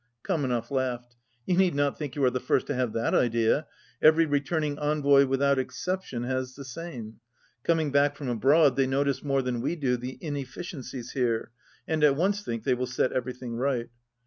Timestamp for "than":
9.43-9.61